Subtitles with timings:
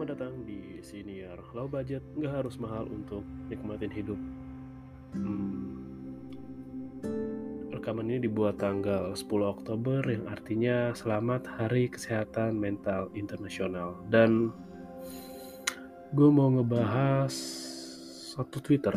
[0.00, 3.20] Selamat datang di Siniar Low Budget, nggak harus mahal untuk
[3.52, 4.16] nikmatin hidup.
[5.12, 5.76] Hmm,
[7.68, 14.00] rekaman ini dibuat tanggal 10 Oktober yang artinya selamat Hari Kesehatan Mental Internasional.
[14.08, 14.48] Dan
[16.16, 17.36] gue mau ngebahas
[18.32, 18.96] satu Twitter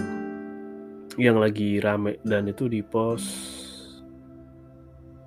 [1.20, 3.53] yang lagi rame dan itu di post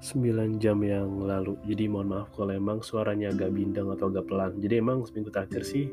[0.06, 1.58] 9 jam yang lalu.
[1.66, 4.54] Jadi mohon maaf kalau emang suaranya agak bindang atau agak pelan.
[4.62, 5.90] Jadi emang seminggu terakhir sih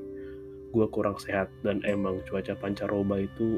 [0.69, 3.57] gue kurang sehat dan emang cuaca pancaroba itu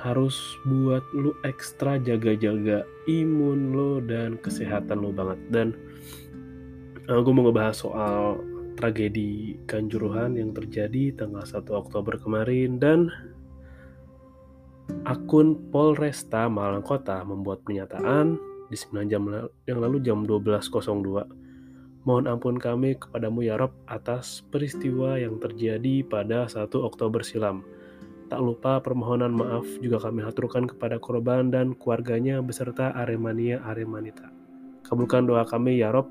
[0.00, 0.36] harus
[0.68, 5.40] buat lu ekstra jaga-jaga imun lo dan kesehatan lo banget.
[5.48, 5.68] Dan
[7.08, 8.36] uh, eh, gue mau ngebahas soal
[8.76, 13.08] tragedi Kanjuruhan yang terjadi tanggal 1 Oktober kemarin dan
[15.08, 19.28] akun Polresta Malang Kota membuat pernyataan di 9 jam
[19.68, 22.08] yang lalu jam 12.02.
[22.08, 27.62] Mohon ampun kami kepadamu ya Rob atas peristiwa yang terjadi pada 1 Oktober silam.
[28.26, 34.32] Tak lupa permohonan maaf juga kami haturkan kepada korban dan keluarganya beserta Aremania Aremanita.
[34.82, 36.10] Kabulkan doa kami ya Rob.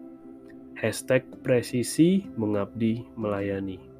[0.80, 3.91] Hashtag presisi mengabdi melayani.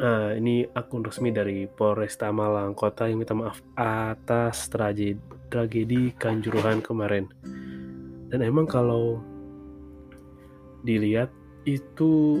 [0.00, 5.20] Nah, ini akun resmi dari Polresta Malang Kota yang minta maaf atas tragedi,
[5.52, 7.28] tragedi Kanjuruhan kemarin.
[8.32, 9.20] Dan emang kalau
[10.80, 11.28] dilihat
[11.68, 12.40] itu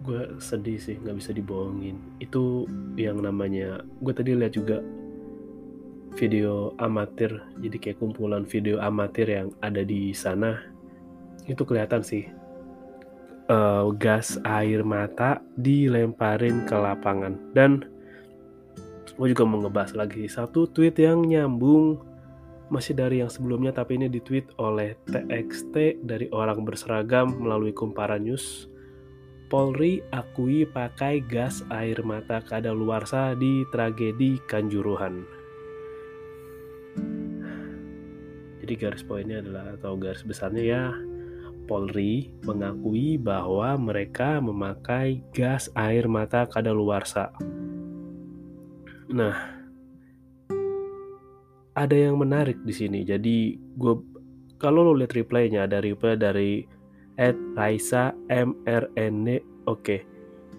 [0.00, 2.00] gue sedih sih nggak bisa dibohongin.
[2.16, 2.64] Itu
[2.96, 4.80] yang namanya gue tadi lihat juga
[6.16, 10.56] video amatir jadi kayak kumpulan video amatir yang ada di sana.
[11.44, 12.39] Itu kelihatan sih
[13.50, 17.84] uh, gas air mata dilemparin ke lapangan dan
[19.18, 22.00] gue juga mau ngebahas lagi satu tweet yang nyambung
[22.70, 28.70] masih dari yang sebelumnya tapi ini ditweet oleh TXT dari orang berseragam melalui kumparan news
[29.50, 35.26] Polri akui pakai gas air mata kadaluarsa di tragedi Kanjuruhan.
[38.62, 40.82] Jadi garis poinnya adalah atau garis besarnya ya
[41.68, 47.32] Polri mengakui bahwa mereka memakai gas air mata kadaluarsa.
[49.10, 49.36] Nah,
[51.74, 53.02] ada yang menarik di sini.
[53.02, 53.94] Jadi gue
[54.60, 56.68] kalau lo lihat replaynya ada reply dari
[57.16, 59.96] Ed Raisa MRN oke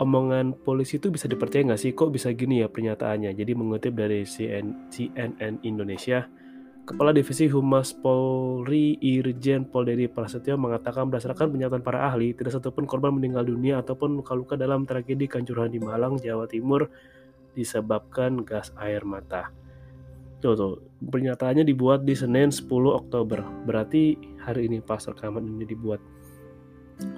[0.01, 4.25] omongan polisi itu bisa dipercaya nggak sih kok bisa gini ya pernyataannya jadi mengutip dari
[4.25, 6.25] CNN Indonesia
[6.81, 12.89] Kepala Divisi Humas Polri Irjen Pol Dedi Prasetyo mengatakan berdasarkan pernyataan para ahli, tidak satupun
[12.89, 16.89] korban meninggal dunia ataupun luka-luka dalam tragedi Kanjuruhan di Malang, Jawa Timur
[17.53, 19.53] disebabkan gas air mata.
[20.41, 20.73] Tuh, tuh,
[21.05, 23.45] pernyataannya dibuat di Senin 10 Oktober.
[23.69, 26.01] Berarti hari ini pas rekaman ini dibuat.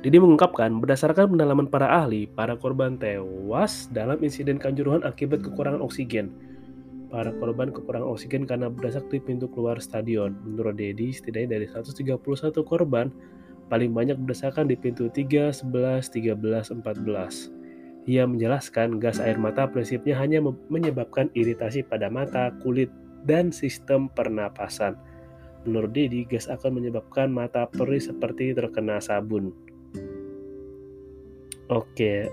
[0.04, 6.53] Didi mengungkapkan, berdasarkan pendalaman para ahli, para korban tewas dalam insiden Kanjuruhan akibat kekurangan oksigen
[7.14, 10.34] para korban kekurangan oksigen karena berdasar di pintu keluar stadion.
[10.42, 12.18] Menurut Dedi, setidaknya dari 131
[12.66, 13.14] korban,
[13.70, 17.54] paling banyak berdasarkan di pintu 3, 11, 13, 14.
[18.10, 20.42] Ia menjelaskan gas air mata prinsipnya hanya
[20.74, 22.90] menyebabkan iritasi pada mata, kulit,
[23.30, 24.98] dan sistem pernapasan.
[25.70, 29.54] Menurut Dedi, gas akan menyebabkan mata perih seperti terkena sabun.
[31.72, 32.28] Oke,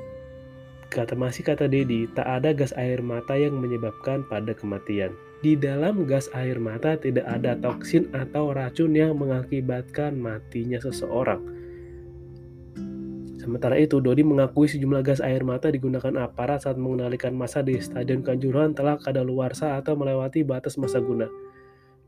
[0.90, 5.14] Kata masih kata Dedi, tak ada gas air mata yang menyebabkan pada kematian.
[5.38, 11.46] Di dalam gas air mata tidak ada toksin atau racun yang mengakibatkan matinya seseorang.
[13.38, 18.26] Sementara itu, Dodi mengakui sejumlah gas air mata digunakan aparat saat mengendalikan masa di Stadion
[18.26, 21.30] Kanjuruhan telah kadaluarsa atau melewati batas masa guna.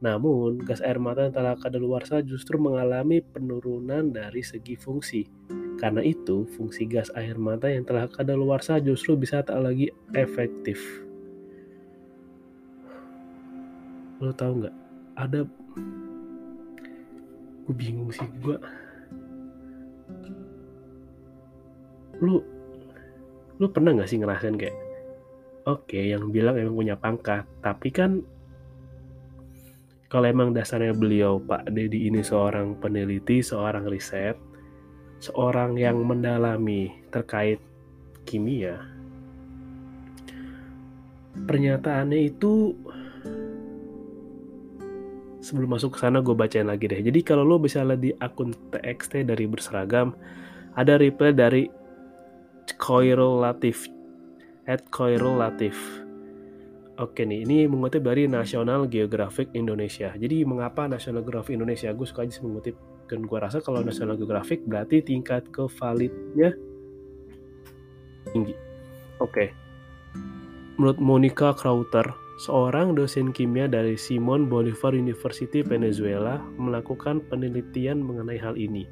[0.03, 5.23] Namun, gas air mata yang telah kadaluarsa justru mengalami penurunan dari segi fungsi.
[5.83, 10.79] Karena itu, fungsi gas air mata yang telah kadaluarsa justru bisa tak lagi efektif.
[14.23, 14.77] Lo tau nggak?
[15.19, 15.43] Ada
[17.63, 18.59] gue bingung sih gue
[22.19, 22.43] lu
[23.59, 24.75] lu pernah nggak sih ngerasain kayak
[25.71, 28.21] oke okay, yang bilang emang punya pangkat tapi kan
[30.11, 34.37] kalau emang dasarnya beliau Pak Dedi ini seorang peneliti seorang riset
[35.23, 37.63] seorang yang mendalami terkait
[38.27, 38.83] kimia,
[41.47, 42.75] pernyataannya itu
[45.39, 46.99] sebelum masuk ke sana gue bacain lagi deh.
[46.99, 50.11] Jadi kalau lo bisa lihat di akun TXT dari berseragam,
[50.75, 51.71] ada reply dari
[52.79, 53.87] Koirul Latif,
[54.67, 55.79] at Koirul Latif.
[56.99, 60.15] Oke nih, ini mengutip dari National Geographic Indonesia.
[60.15, 61.91] Jadi mengapa National Geographic Indonesia?
[61.95, 62.75] Gue suka aja mengutip
[63.13, 66.57] dan gua rasa kalau National Geographic berarti tingkat kevalidnya
[68.33, 68.57] tinggi.
[69.21, 69.53] Oke.
[70.81, 72.09] Menurut Monica Crowther
[72.41, 78.89] seorang dosen kimia dari Simon Bolivar University Venezuela melakukan penelitian mengenai hal ini.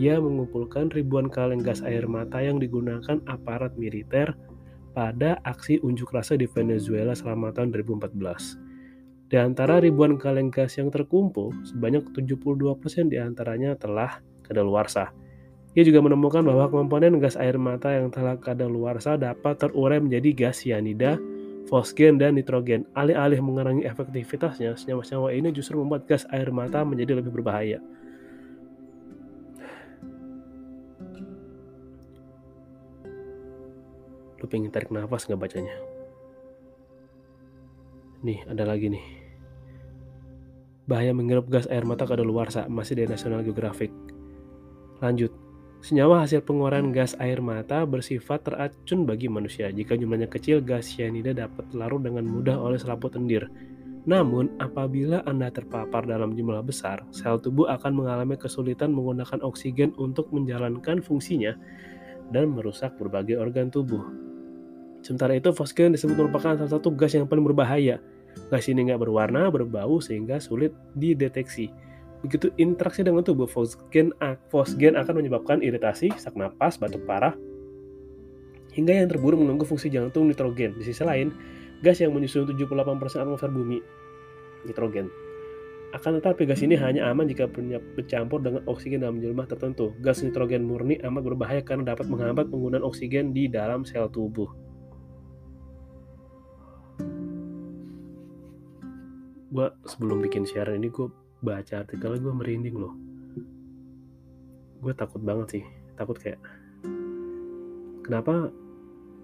[0.00, 4.32] Ia mengumpulkan ribuan kaleng gas air mata yang digunakan aparat militer
[4.96, 8.69] pada aksi unjuk rasa di Venezuela selama tahun 2014.
[9.30, 15.14] Di antara ribuan kaleng gas yang terkumpul, sebanyak 72% di antaranya telah kadaluarsa.
[15.78, 20.66] Ia juga menemukan bahwa komponen gas air mata yang telah kadaluarsa dapat terurai menjadi gas
[20.66, 21.14] cyanida,
[21.70, 22.82] fosgen, dan nitrogen.
[22.98, 27.78] Alih-alih mengurangi efektivitasnya, senyawa-senyawa ini justru membuat gas air mata menjadi lebih berbahaya.
[34.40, 35.76] lu pengen tarik nafas nggak bacanya
[38.24, 39.19] nih ada lagi nih
[40.90, 43.94] bahaya menghirup gas air mata kadaluarsa masih dari National Geographic
[44.98, 45.30] lanjut
[45.80, 49.72] Senyawa hasil pengeluaran gas air mata bersifat teracun bagi manusia.
[49.72, 53.48] Jika jumlahnya kecil, gas cyanida dapat larut dengan mudah oleh selaput lendir.
[54.04, 60.28] Namun, apabila Anda terpapar dalam jumlah besar, sel tubuh akan mengalami kesulitan menggunakan oksigen untuk
[60.32, 61.56] menjalankan fungsinya
[62.28, 64.04] dan merusak berbagai organ tubuh.
[65.00, 68.04] Sementara itu, fosgen disebut merupakan salah satu gas yang paling berbahaya.
[68.50, 71.70] Gas ini nggak berwarna, berbau, sehingga sulit dideteksi.
[72.20, 74.12] Begitu interaksi dengan tubuh, fosgen,
[74.52, 77.32] fosgen akan menyebabkan iritasi, sesak napas, batuk parah,
[78.76, 80.76] hingga yang terburuk mengganggu fungsi jantung nitrogen.
[80.76, 81.32] Di sisi lain,
[81.80, 83.80] gas yang menyusun 78% atmosfer bumi,
[84.68, 85.08] nitrogen.
[85.90, 87.50] Akan tetapi gas ini hanya aman jika
[87.98, 89.90] bercampur dengan oksigen dalam jumlah tertentu.
[89.98, 94.69] Gas nitrogen murni amat berbahaya karena dapat menghambat penggunaan oksigen di dalam sel tubuh.
[99.50, 101.10] Gue sebelum bikin siaran ini gue
[101.42, 102.94] baca artikelnya gue merinding loh.
[104.80, 105.64] Gue takut banget sih
[105.98, 106.40] takut kayak
[108.06, 108.48] kenapa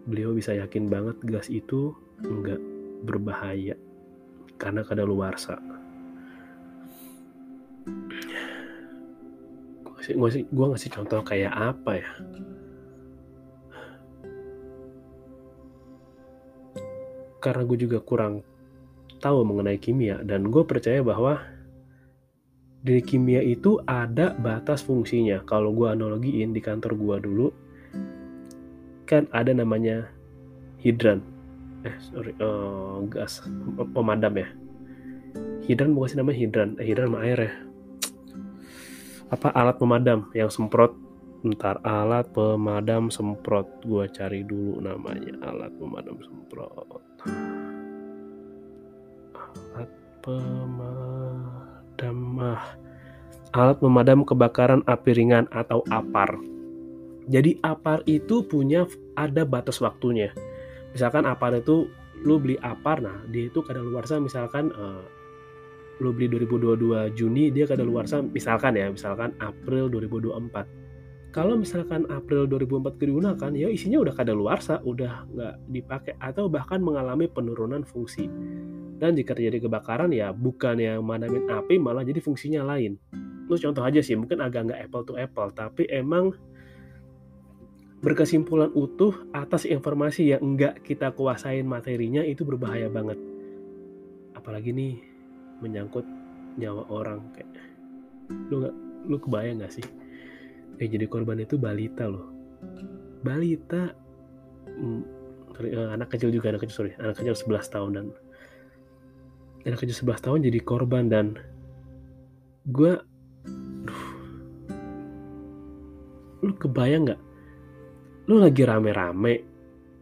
[0.05, 2.61] beliau bisa yakin banget gas itu nggak
[3.09, 3.79] berbahaya
[4.61, 5.57] karena kada luarsa
[10.07, 12.11] gue ngasih, gue ngasih contoh kayak apa ya?
[17.43, 18.47] Karena gue juga kurang
[19.27, 21.43] tahu mengenai kimia dan gue percaya bahwa
[22.87, 25.43] di kimia itu ada batas fungsinya.
[25.43, 27.47] Kalau gue analogiin di kantor gue dulu
[29.11, 30.07] kan ada namanya
[30.79, 31.23] hidran,
[31.83, 33.43] eh sorry uh, gas
[33.91, 34.49] pemadam ya.
[35.67, 37.53] Hidran bukan sih namanya hidran, eh, hidran sama air ya.
[39.35, 40.95] Apa alat pemadam yang semprot
[41.47, 47.03] Ntar alat pemadam semprot gue cari dulu namanya alat pemadam semprot
[50.27, 52.75] pemadam ah,
[53.55, 56.35] alat pemadam kebakaran api ringan atau APAR.
[57.27, 58.87] Jadi APAR itu punya
[59.19, 60.31] ada batas waktunya.
[60.95, 61.87] Misalkan APAR itu
[62.23, 65.05] lu beli APAR, nah dia itu kadang luar sana misalkan uh,
[66.01, 70.86] lu beli 2022 Juni dia kadang luar sana misalkan ya misalkan April 2024
[71.37, 76.81] kalau misalkan April 2004 digunakan ya isinya udah kada luarsa udah nggak dipakai atau bahkan
[76.81, 78.25] mengalami penurunan fungsi
[78.97, 82.97] dan jika terjadi kebakaran ya bukan yang madamin api malah jadi fungsinya lain.
[83.47, 86.33] Lu contoh aja sih, mungkin agak nggak apple to apple, tapi emang
[88.01, 93.21] berkesimpulan utuh atas informasi yang enggak kita kuasain materinya itu berbahaya banget.
[94.33, 94.97] Apalagi nih
[95.61, 96.09] menyangkut
[96.57, 97.53] nyawa orang kayak
[98.49, 98.77] lu nggak
[99.13, 99.87] lu kebayang nggak sih?
[100.77, 102.29] Yang jadi korban itu balita loh.
[103.25, 103.97] Balita
[104.77, 105.03] hmm,
[105.65, 108.07] eh, anak kecil juga anak kecil sorry anak kecil 11 tahun dan
[109.65, 111.27] anak kecil 11 tahun jadi korban dan
[112.69, 112.93] gue
[116.45, 117.21] lu kebayang nggak
[118.31, 119.35] lu lagi rame-rame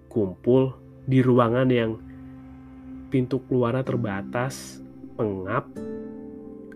[0.09, 2.00] kumpul di ruangan yang
[3.12, 4.81] pintu keluarnya terbatas
[5.14, 5.69] pengap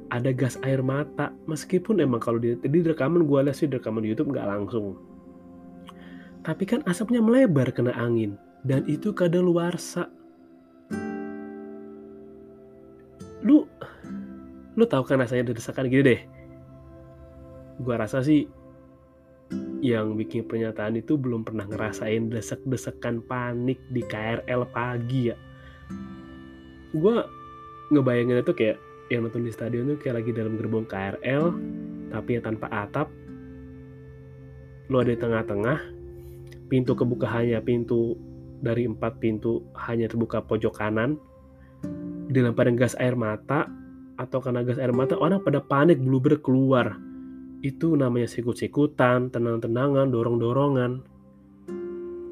[0.09, 1.33] ada gas air mata.
[1.49, 4.97] Meskipun emang kalau di, di rekaman gue lihat sih di rekaman di YouTube nggak langsung.
[6.43, 8.41] Tapi kan asapnya melebar kena angin.
[8.65, 10.11] Dan itu kadaluarsa.
[13.45, 13.69] Lu
[14.79, 16.21] lu tahu kan rasanya desakan gini deh?
[17.79, 18.47] Gua rasa sih
[19.79, 25.37] yang bikin pernyataan itu belum pernah ngerasain desek-desekan panik di KRL pagi ya.
[26.93, 27.23] Gue
[27.95, 28.77] ngebayangin itu kayak
[29.09, 31.45] yang nonton di stadion tuh kayak lagi dalam gerbong KRL
[32.13, 33.09] tapi yang tanpa atap.
[34.89, 35.79] Lu ada di tengah-tengah
[36.69, 38.17] pintu kebuka hanya pintu
[38.61, 41.17] dari empat pintu hanya terbuka pojok kanan.
[42.29, 43.69] Dilemparin gas air mata
[44.21, 46.97] atau karena gas air mata orang pada panik bluber keluar.
[47.65, 50.93] Itu namanya sikut-sikutan tenang-tenangan dorong-dorongan.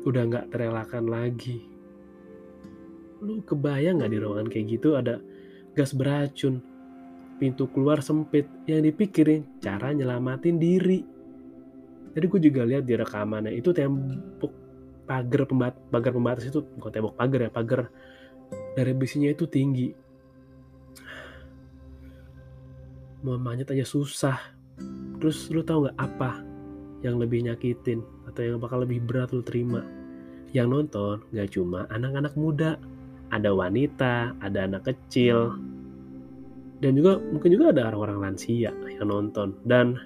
[0.04, 1.64] Udah nggak terelakkan lagi.
[3.25, 5.18] Lu kebayang nggak di ruangan kayak gitu ada
[5.76, 6.64] gas beracun
[7.37, 11.05] pintu keluar sempit yang dipikirin cara nyelamatin diri.
[12.16, 14.52] Jadi gue juga lihat di rekamannya itu tembok
[15.07, 17.81] pagar pembat pagar pembatas itu bukan tembok pagar ya pagar
[18.73, 19.93] dari besinya itu tinggi.
[23.21, 24.38] Mau manjat aja susah.
[25.21, 26.40] Terus lu tahu nggak apa
[27.05, 29.85] yang lebih nyakitin atau yang bakal lebih berat lu terima?
[30.57, 32.81] Yang nonton nggak cuma anak-anak muda.
[33.26, 35.59] Ada wanita ada anak kecil
[36.76, 39.56] dan juga mungkin juga ada orang-orang lansia yang nonton.
[39.64, 39.97] Dan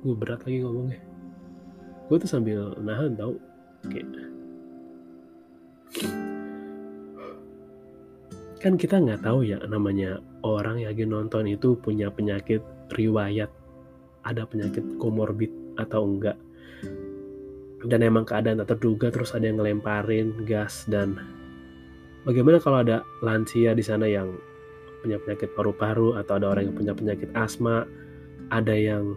[0.00, 1.00] gue berat lagi ngomongnya.
[2.08, 3.36] Gue tuh sambil nahan tau.
[3.92, 4.08] Kayak
[8.56, 12.64] kan kita nggak tahu ya namanya orang yang lagi nonton itu punya penyakit
[12.96, 13.52] riwayat.
[14.24, 16.40] Ada penyakit komorbid atau enggak.
[17.86, 21.20] Dan emang keadaan tak terduga terus ada yang ngelemparin gas dan
[22.26, 24.34] Bagaimana kalau ada lansia di sana yang
[24.98, 27.86] punya penyakit paru-paru atau ada orang yang punya penyakit asma,
[28.50, 29.14] ada yang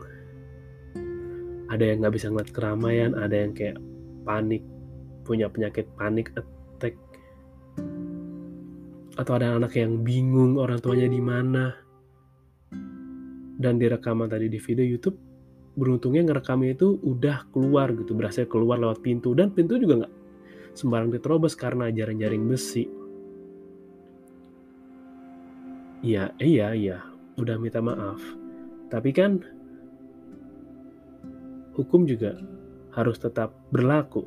[1.74, 3.82] ada yang nggak bisa ngeliat keramaian, ada yang kayak
[4.22, 4.62] panik,
[5.26, 6.94] punya penyakit panik attack,
[9.18, 11.74] atau ada anak yang bingung orang tuanya di mana.
[13.58, 15.18] Dan di rekaman tadi di video YouTube,
[15.74, 20.14] beruntungnya ngerekamnya itu udah keluar gitu, berhasil keluar lewat pintu dan pintu juga nggak
[20.78, 22.99] sembarang diterobos karena jaring-jaring besi.
[26.00, 26.98] Iya, iya, iya,
[27.36, 28.24] udah minta maaf.
[28.88, 29.44] Tapi kan
[31.76, 32.40] hukum juga
[32.96, 34.24] harus tetap berlaku.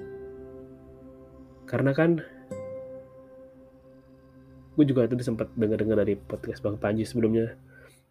[1.64, 2.20] Karena kan
[4.76, 7.56] gue juga tadi sempat dengar-dengar dari podcast Bang Panji sebelumnya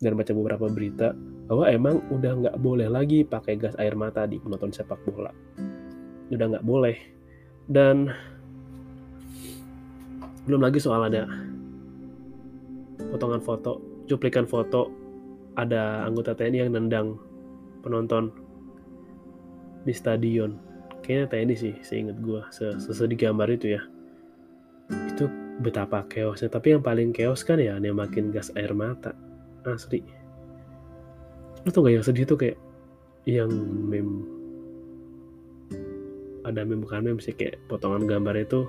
[0.01, 1.13] dan baca beberapa berita
[1.46, 5.30] bahwa emang udah nggak boleh lagi pakai gas air mata di penonton sepak bola.
[6.34, 6.98] Udah nggak boleh.
[7.70, 8.10] Dan
[10.50, 11.30] belum lagi soal ada
[13.12, 14.89] potongan foto, cuplikan foto
[15.60, 17.20] ada anggota TNI yang nendang
[17.84, 18.32] penonton
[19.84, 20.56] di stadion.
[21.03, 23.82] Kayaknya TNI sih, seingat gue, sesedih gambar itu ya.
[25.12, 25.27] Itu
[25.60, 26.48] betapa chaosnya.
[26.48, 29.12] Tapi yang paling chaos kan ya makin gas air mata.
[29.68, 30.01] Asli.
[31.62, 32.58] Lo tau gak yang sedih tuh kayak
[33.30, 33.53] yang
[33.86, 34.25] meme
[36.41, 38.65] ada meme bukan meme sih kayak potongan gambar itu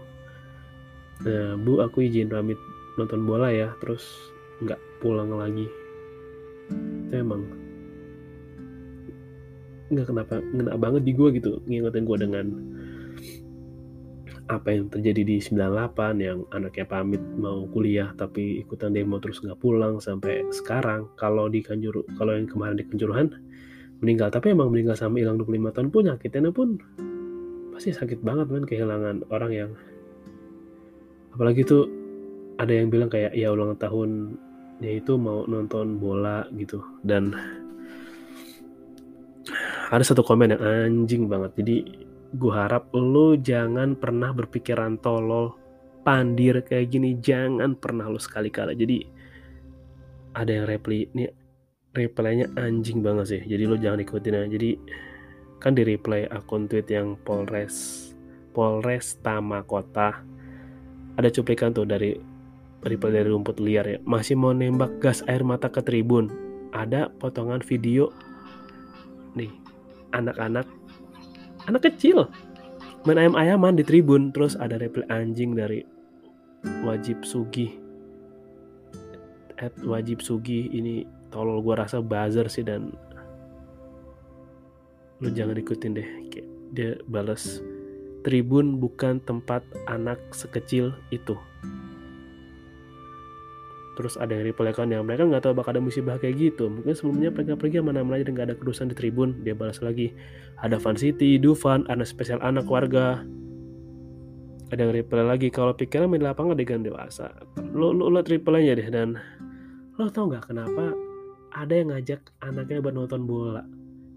[1.25, 2.61] nah, bu aku izin pamit
[2.96, 4.04] nonton bola ya terus
[4.62, 5.66] nggak pulang lagi.
[7.08, 7.42] Itu emang
[9.92, 12.46] nggak kenapa ngena banget di gue gitu ngingetin gue dengan
[14.49, 19.61] apa yang terjadi di 98 yang anaknya pamit mau kuliah tapi ikutan demo terus nggak
[19.61, 21.08] pulang sampai sekarang.
[21.16, 23.32] Kalau di Kanjuru kalau yang kemarin di Kanjuruhan
[24.02, 24.34] meninggal.
[24.34, 26.68] Tapi emang meninggal sama hilang 25 tahun pun nyakitnya pun
[27.72, 29.70] pasti sakit banget kan kehilangan orang yang
[31.32, 31.88] apalagi tuh
[32.62, 34.38] ada yang bilang kayak ya ulang tahun
[34.78, 36.78] ya itu mau nonton bola gitu.
[37.02, 37.35] Dan
[39.90, 41.59] ada satu komen yang anjing banget.
[41.59, 41.76] Jadi
[42.33, 45.59] gue harap lo jangan pernah berpikiran tolol
[46.07, 48.78] pandir kayak gini jangan pernah lo sekali-kali.
[48.78, 48.99] Jadi
[50.38, 51.26] ada yang reply ini
[51.92, 53.42] replaynya anjing banget sih.
[53.42, 54.49] Jadi lo jangan ikutin aja.
[54.54, 54.71] Jadi
[55.59, 58.11] kan di reply akun tweet yang Polres
[58.50, 60.23] Polres Tamakota
[61.14, 62.31] ada cuplikan tuh dari
[62.82, 63.98] Ripple dari rumput liar ya.
[64.02, 66.30] Masih mau nembak gas air mata ke tribun.
[66.74, 68.10] Ada potongan video.
[69.38, 69.50] Nih
[70.10, 70.66] anak-anak.
[71.70, 72.26] Anak kecil.
[73.06, 74.34] Main ayam-ayaman di tribun.
[74.34, 75.86] Terus ada reply anjing dari
[76.82, 77.82] wajib sugi
[79.62, 82.90] at wajib sugi ini tolol gue rasa buzzer sih dan
[85.22, 86.08] lu jangan ikutin deh.
[86.74, 87.62] Dia balas
[88.26, 91.38] tribun bukan tempat anak sekecil itu
[93.92, 96.72] terus ada yang reply kan yang mereka nggak tahu bakal ada musibah kayak gitu.
[96.72, 99.44] Mungkin sebelumnya mereka pergi mana mana dan nggak ada kerusuhan di tribun.
[99.44, 100.16] Dia balas lagi
[100.64, 103.20] ada Fan City, Dufan, anak spesial anak warga.
[104.72, 107.28] Ada yang reply lagi kalau pikiran main lapangan dengan dewasa.
[107.76, 109.20] Lo lo lihat reply-nya deh dan.
[110.00, 110.96] Lo tau nggak kenapa
[111.52, 113.61] ada yang ngajak anaknya buat nonton bola?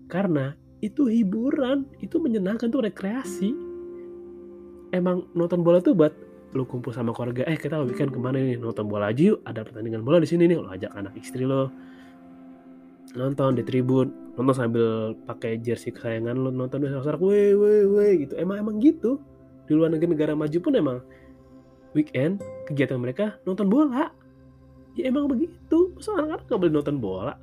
[0.07, 3.51] Karena itu hiburan itu menyenangkan tuh rekreasi.
[4.95, 6.15] Emang nonton bola tuh buat
[6.55, 9.67] lu kumpul sama keluarga eh kita weekend ke mana nih nonton bola aja yuk ada
[9.67, 10.55] pertandingan bola di sini nih.
[10.55, 11.67] Lo ajak anak istri lo
[13.11, 14.07] nonton di tribun
[14.39, 18.39] nonton sambil pakai jersey kesayangan lo nonton di sorak weh weh weh gitu.
[18.39, 19.19] Emang emang gitu.
[19.67, 20.97] Di luar negeri negara maju pun emang
[21.91, 22.39] weekend
[22.71, 24.07] kegiatan mereka nonton bola.
[24.95, 25.91] Ya emang begitu.
[25.99, 27.35] Soalnya anak-anak gak boleh nonton bola?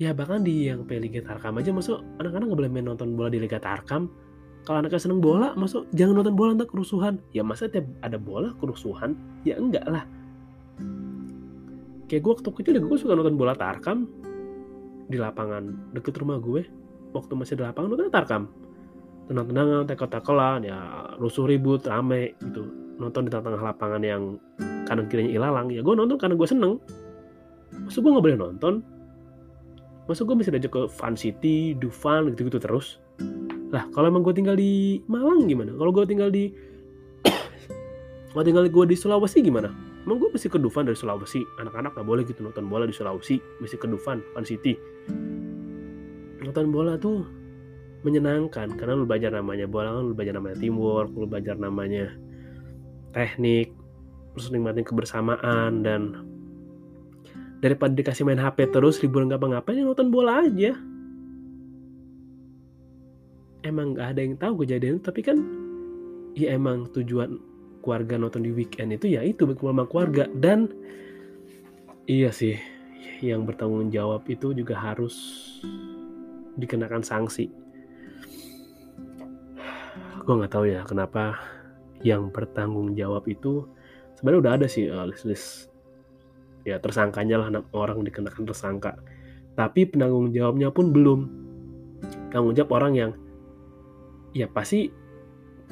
[0.00, 3.38] Ya bahkan di yang Liga Tarkam aja masuk anak-anak nggak boleh main nonton bola di
[3.38, 4.10] Liga Tarkam
[4.64, 5.84] kalau anaknya seneng bola masuk.
[5.92, 7.20] Jangan nonton bola untuk kerusuhan.
[7.36, 9.12] Ya masa tiap ada bola kerusuhan?
[9.44, 10.08] Ya enggak lah.
[12.08, 14.08] Kayak gue waktu kecil gue suka nonton bola Tarkam.
[15.12, 16.64] Di lapangan deket rumah gue.
[17.12, 18.48] Waktu masih di lapangan nonton Tarkam.
[19.28, 20.78] Tenang-tenangan tackle-tacklean ya
[21.20, 22.64] rusuh ribut rame gitu.
[22.96, 24.40] Nonton di tengah-tengah lapangan yang
[24.88, 26.80] kanan kirinya ilalang ya gue nonton karena gue seneng.
[27.84, 28.74] Maksud gue gak boleh nonton.
[30.08, 33.03] Masa gue bisa diajak ke Fun City, Dufan gitu-gitu terus?
[33.74, 35.74] Lah kalau emang gue tinggal di Malang gimana?
[35.74, 36.54] Kalau gue tinggal di
[38.30, 39.74] kalau tinggal gue di Sulawesi gimana?
[40.06, 41.42] Emang gue mesti ke Dufan dari Sulawesi?
[41.58, 44.78] Anak-anak gak boleh gitu nonton bola di Sulawesi, mesti ke Dufan, Fun City.
[46.38, 47.26] Nonton bola tuh
[48.06, 52.12] menyenangkan karena lu belajar namanya bola lu belajar namanya teamwork, lu belajar namanya
[53.16, 53.74] teknik,
[54.36, 56.02] terus nikmatin kebersamaan dan
[57.64, 60.76] daripada dikasih main HP terus liburan ngapa-ngapain ya nonton bola aja
[63.64, 65.40] emang gak ada yang tahu kejadian tapi kan
[66.36, 67.40] ya emang tujuan
[67.80, 70.24] keluarga nonton di weekend itu ya itu berkumpul sama keluarga.
[70.32, 70.68] Dan
[72.04, 72.56] iya sih
[73.24, 75.16] yang bertanggung jawab itu juga harus
[76.60, 77.48] dikenakan sanksi.
[80.24, 81.36] Gue nggak tahu ya kenapa
[82.04, 83.68] yang bertanggung jawab itu
[84.16, 85.72] sebenarnya udah ada sih uh, list-list.
[86.64, 88.96] Ya tersangkanya lah orang dikenakan tersangka.
[89.52, 91.20] Tapi penanggung jawabnya pun belum.
[92.32, 93.12] Tanggung jawab orang yang
[94.34, 94.90] ya pasti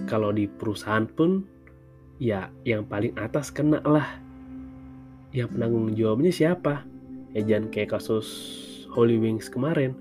[0.07, 1.45] kalau di perusahaan pun
[2.23, 4.23] ya yang paling atas kena lah.
[5.35, 6.87] Yang penanggung jawabnya siapa?
[7.35, 8.29] Ya jangan kayak kasus
[8.95, 9.99] Holy Wings kemarin.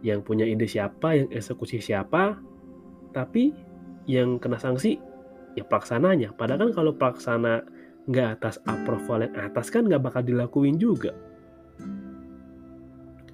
[0.00, 2.38] Yang punya ide siapa yang eksekusi siapa
[3.10, 3.50] tapi
[4.06, 5.02] yang kena sanksi
[5.58, 6.32] ya pelaksananya.
[6.38, 7.66] Padahal kan kalau pelaksana
[8.08, 11.12] nggak atas approval yang atas kan nggak bakal dilakuin juga.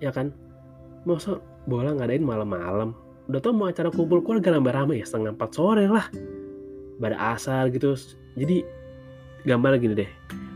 [0.00, 0.32] Ya kan?
[1.04, 1.36] Masa
[1.68, 6.06] bola ngadain malam-malam udah tau mau acara kumpul keluarga rame-rame ya setengah empat sore lah.
[7.00, 7.96] Pada asal gitu.
[8.36, 8.64] Jadi
[9.48, 10.10] gambar gini deh.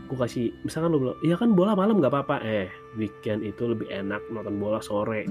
[0.09, 2.41] Gue kasih misalkan lo bilang iya kan bola malam nggak apa-apa.
[2.45, 5.25] Eh weekend itu lebih enak nonton bola sore.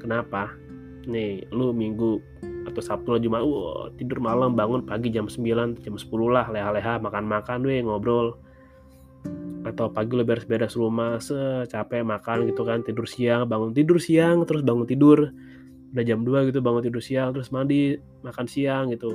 [0.00, 0.52] Kenapa?
[1.04, 2.20] Nih lu minggu
[2.64, 6.96] atau Sabtu atau Jumat uh, tidur malam bangun pagi jam 9 jam 10 lah leha-leha
[7.00, 8.40] makan-makan weh ngobrol.
[9.64, 14.60] Atau pagi lo beres-beres rumah secapek makan gitu kan tidur siang bangun tidur siang terus
[14.60, 15.32] bangun tidur
[15.94, 17.94] udah jam 2 gitu bangun tidur siang terus mandi
[18.26, 19.14] makan siang gitu.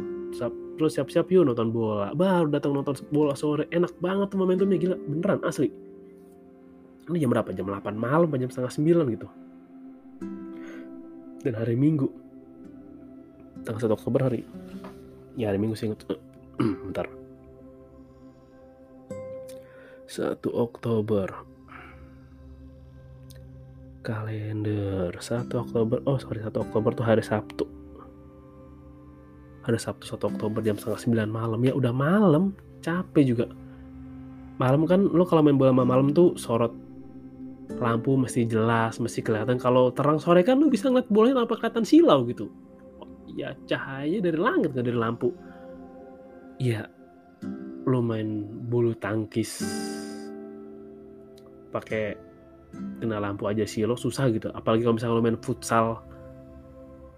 [0.80, 2.15] Terus siap-siap yuk nonton bola.
[2.15, 5.68] Baru datang nonton bola sore enak banget tuh momentumnya gila beneran asli.
[7.12, 7.52] Ini jam berapa?
[7.52, 8.72] Jam 8 malam jam setengah
[9.04, 9.28] 9 gitu.
[11.44, 12.08] Dan hari minggu
[13.68, 14.48] tanggal 1 Oktober hari
[15.36, 16.04] ya hari Minggu sih inget
[16.88, 17.08] bentar.
[20.08, 21.28] 1 Oktober
[24.10, 25.13] kalender.
[25.13, 27.69] 1 Oktober oh sorry 1 Oktober tuh hari Sabtu.
[29.69, 31.60] Hari Sabtu 1 Oktober jam setengah 9 malam.
[31.62, 32.58] Ya udah malam.
[32.82, 33.45] Capek juga.
[34.58, 36.74] Malam kan lo kalau main bola malam tuh sorot
[37.78, 39.62] lampu mesti jelas mesti kelihatan.
[39.62, 42.50] Kalau terang sore kan lo bisa ngeliat bolanya tanpa kelihatan silau gitu.
[43.38, 45.30] Ya cahaya dari langit nggak dari lampu.
[46.58, 46.89] Ya
[47.86, 49.63] lo main bulu tangkis
[51.69, 52.29] pakai
[52.73, 54.51] kena lampu aja sih lo susah gitu.
[54.53, 56.03] Apalagi kalau misalnya lo main futsal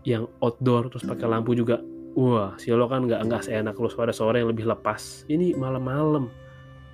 [0.07, 1.77] yang outdoor terus pakai lampu juga
[2.17, 5.25] wah si lo kan nggak nggak seenak lo sore sore yang lebih lepas.
[5.29, 6.27] Ini malam-malam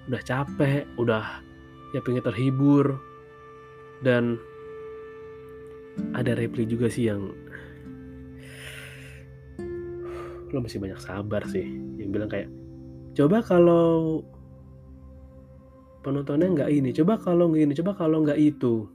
[0.08, 1.24] udah capek udah
[1.96, 2.98] ya pengen terhibur.
[3.98, 4.38] Dan
[6.14, 7.34] ada repli juga sih yang
[10.54, 11.66] lo masih banyak sabar sih.
[11.98, 12.50] Yang bilang kayak
[13.18, 14.22] coba kalau
[16.02, 18.88] penontonnya nggak ini coba kalau nggak ini coba kalau nggak itu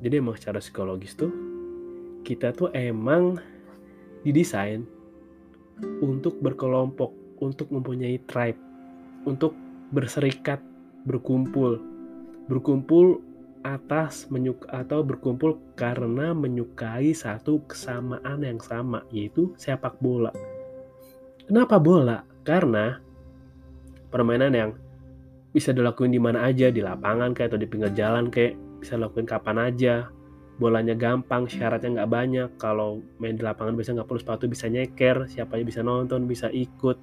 [0.00, 1.32] jadi emang secara psikologis tuh
[2.24, 3.40] kita tuh emang
[4.24, 4.84] didesain
[6.04, 8.60] untuk berkelompok untuk mempunyai tribe
[9.24, 9.56] untuk
[9.92, 10.60] berserikat
[11.08, 11.80] berkumpul
[12.50, 13.22] berkumpul
[13.60, 20.32] atas menyuka atau berkumpul karena menyukai satu kesamaan yang sama yaitu sepak bola.
[21.50, 22.22] Kenapa bola?
[22.46, 22.94] Karena
[24.06, 24.70] permainan yang
[25.50, 29.26] bisa dilakuin di mana aja, di lapangan kayak atau di pinggir jalan kayak bisa dilakuin
[29.26, 30.06] kapan aja.
[30.62, 32.48] Bolanya gampang, syaratnya nggak banyak.
[32.54, 36.46] Kalau main di lapangan bisa nggak perlu sepatu, bisa nyeker, siapa aja bisa nonton, bisa
[36.54, 37.02] ikut.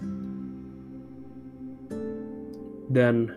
[2.87, 3.27] Dan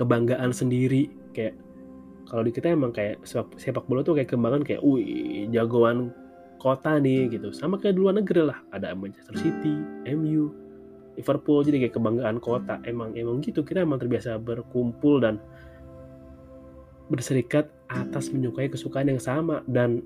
[0.00, 1.60] kebanggaan sendiri kayak
[2.24, 6.16] kalau di kita emang kayak sepak, bola tuh kayak kembangan kayak wih jagoan
[6.60, 7.48] kota nih gitu.
[7.56, 8.60] Sama kayak di luar negeri lah.
[8.68, 9.74] Ada Manchester City,
[10.12, 10.52] MU,
[11.16, 11.64] Liverpool.
[11.64, 12.76] Jadi kayak kebanggaan kota.
[12.84, 13.64] Emang emang gitu.
[13.64, 15.40] Kita emang terbiasa berkumpul dan
[17.08, 19.64] berserikat atas menyukai kesukaan yang sama.
[19.64, 20.04] Dan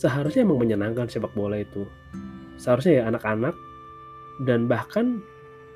[0.00, 1.84] seharusnya emang menyenangkan sepak bola itu.
[2.56, 3.52] Seharusnya ya anak-anak
[4.48, 5.20] dan bahkan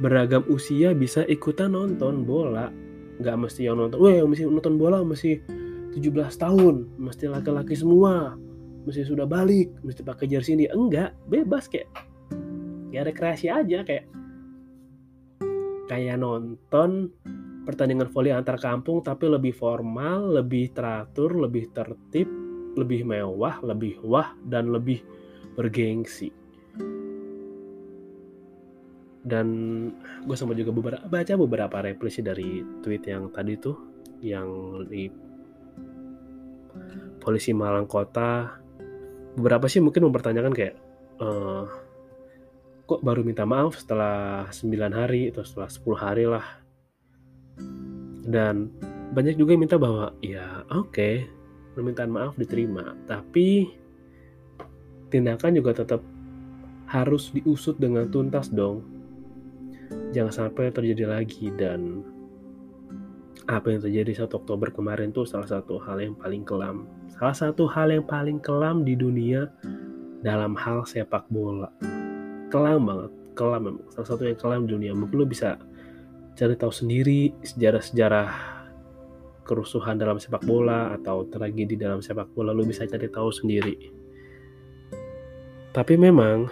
[0.00, 2.72] beragam usia bisa ikutan nonton bola.
[3.20, 5.38] Nggak mesti yang nonton weh mesti nonton bola mesti
[5.94, 6.02] 17
[6.34, 6.98] tahun.
[6.98, 8.34] Mesti laki-laki semua
[8.84, 11.88] mesti sudah balik mesti pakai jersey ini enggak bebas kayak
[12.92, 14.06] ya rekreasi aja kayak
[15.88, 17.12] kayak nonton
[17.64, 22.28] pertandingan voli antar kampung tapi lebih formal lebih teratur lebih tertib
[22.76, 25.00] lebih mewah lebih wah dan lebih
[25.54, 26.34] bergengsi.
[29.24, 29.48] Dan
[30.28, 33.76] gue sempat juga beberapa baca beberapa reply dari tweet yang tadi tuh
[34.20, 34.48] yang
[34.84, 35.08] di
[37.24, 38.60] polisi Malang Kota
[39.34, 40.74] beberapa sih mungkin mempertanyakan kayak
[41.18, 41.66] uh,
[42.84, 46.46] kok baru minta maaf setelah 9 hari atau setelah 10 hari lah.
[48.24, 48.72] Dan
[49.14, 51.14] banyak juga yang minta bahwa ya oke okay,
[51.74, 52.94] permintaan maaf diterima.
[53.08, 53.68] Tapi
[55.08, 56.00] tindakan juga tetap
[56.88, 58.84] harus diusut dengan tuntas dong.
[60.14, 62.04] Jangan sampai terjadi lagi dan
[63.44, 66.88] apa yang terjadi 1 Oktober kemarin tuh salah satu hal yang paling kelam.
[67.12, 69.52] Salah satu hal yang paling kelam di dunia
[70.24, 71.68] dalam hal sepak bola.
[72.48, 73.84] Kelam banget, kelam memang.
[73.92, 74.92] Salah satu yang kelam di dunia.
[74.96, 75.60] Mungkin lo bisa
[76.34, 78.28] cari tahu sendiri sejarah-sejarah
[79.44, 83.76] kerusuhan dalam sepak bola atau tragedi dalam sepak bola lo bisa cari tahu sendiri.
[85.74, 86.48] Tapi memang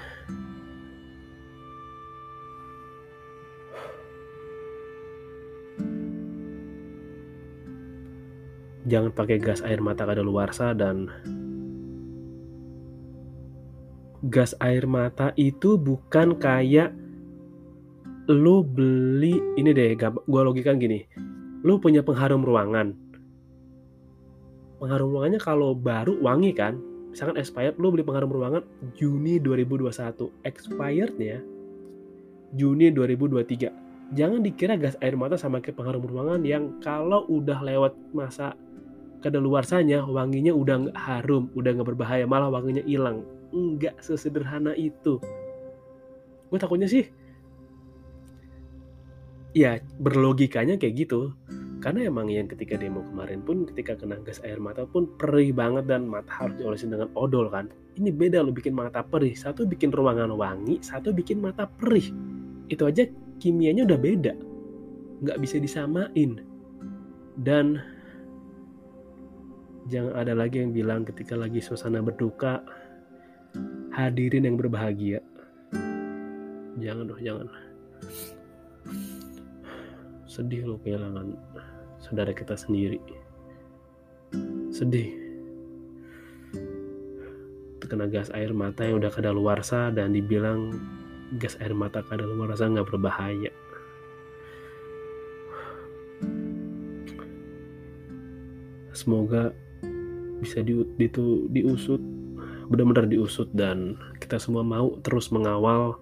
[8.92, 11.08] jangan pakai gas air mata kadaluarsa dan
[14.28, 16.92] gas air mata itu bukan kayak
[18.28, 21.08] lu beli ini deh gue logikan gini.
[21.64, 22.92] Lu punya pengharum ruangan.
[24.76, 26.76] Pengharum ruangannya kalau baru wangi kan?
[27.10, 31.44] Misalkan expired lu beli pengharum ruangan Juni 2021 expirednya
[32.56, 37.92] Juni 2023 jangan dikira gas air mata sama kayak pengharum ruangan yang kalau udah lewat
[38.16, 38.56] masa
[39.22, 43.22] kadaluarsanya wanginya udah nggak harum, udah nggak berbahaya, malah wanginya hilang.
[43.54, 45.22] Nggak sesederhana itu.
[46.50, 47.08] Gue takutnya sih,
[49.56, 51.32] ya berlogikanya kayak gitu.
[51.82, 55.90] Karena emang yang ketika demo kemarin pun ketika kena gas air mata pun perih banget
[55.90, 57.66] dan mata harus diolesin dengan odol kan.
[57.98, 59.34] Ini beda lo bikin mata perih.
[59.34, 62.06] Satu bikin ruangan wangi, satu bikin mata perih.
[62.70, 63.02] Itu aja
[63.42, 64.32] kimianya udah beda.
[65.26, 66.38] Nggak bisa disamain.
[67.34, 67.82] Dan
[69.90, 72.62] Jangan ada lagi yang bilang ketika lagi suasana berduka,
[73.90, 75.18] hadirin yang berbahagia.
[76.78, 77.48] Jangan dong, jangan.
[80.30, 81.34] Sedih loh kehilangan
[81.98, 83.02] saudara kita sendiri.
[84.72, 85.12] Sedih.
[87.82, 90.78] Terkena gas air mata yang udah kadaluarsa dan dibilang
[91.36, 93.52] gas air mata kadaluarsa nggak berbahaya.
[98.92, 99.52] Semoga
[100.42, 102.02] bisa di, itu diusut
[102.66, 105.98] benar-benar diusut dan kita semua mau terus mengawal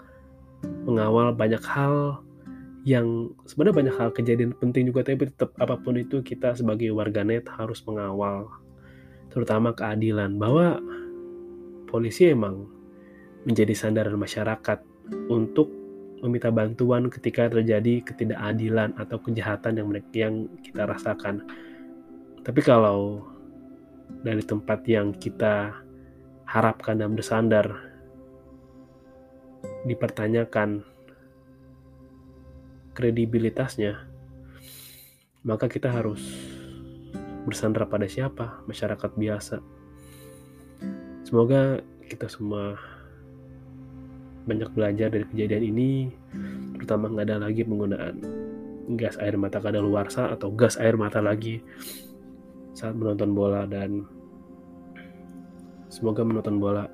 [0.89, 2.25] mengawal banyak hal
[2.89, 7.45] yang sebenarnya banyak hal kejadian penting juga tapi tetap apa pun itu kita sebagai warganet
[7.53, 8.49] harus mengawal
[9.29, 10.81] terutama keadilan bahwa
[11.91, 12.65] polisi emang
[13.45, 14.81] menjadi sandaran masyarakat
[15.29, 15.69] untuk
[16.21, 21.43] meminta bantuan ketika terjadi ketidakadilan atau kejahatan yang yang kita rasakan.
[22.45, 23.25] Tapi kalau
[24.21, 25.75] dari tempat yang kita
[26.45, 27.91] harapkan dan bersandar
[29.87, 30.85] dipertanyakan
[32.93, 33.97] kredibilitasnya,
[35.47, 36.21] maka kita harus
[37.49, 38.61] bersandar pada siapa?
[38.69, 39.57] Masyarakat biasa.
[41.25, 42.77] Semoga kita semua
[44.45, 45.91] banyak belajar dari kejadian ini,
[46.77, 48.17] terutama nggak ada lagi penggunaan
[48.99, 51.63] gas air mata kadaluarsa atau gas air mata lagi
[52.81, 54.09] saat menonton bola dan
[55.93, 56.89] semoga menonton bola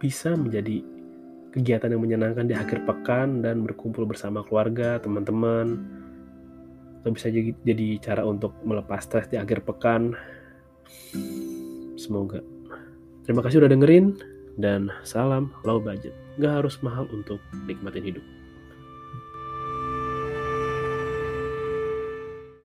[0.00, 0.80] bisa menjadi
[1.52, 5.76] kegiatan yang menyenangkan di akhir pekan dan berkumpul bersama keluarga, teman-teman.
[7.04, 10.16] Atau bisa jadi, cara untuk melepas stres di akhir pekan.
[12.00, 12.40] Semoga.
[13.28, 14.16] Terima kasih udah dengerin
[14.56, 16.16] dan salam low budget.
[16.40, 18.24] Gak harus mahal untuk nikmatin hidup.